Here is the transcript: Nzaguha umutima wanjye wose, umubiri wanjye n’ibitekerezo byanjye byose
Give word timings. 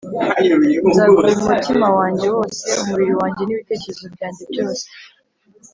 Nzaguha 0.89 1.31
umutima 1.43 1.87
wanjye 1.97 2.25
wose, 2.35 2.61
umubiri 2.81 3.13
wanjye 3.19 3.41
n’ibitekerezo 3.43 4.05
byanjye 4.13 4.43
byose 4.51 4.85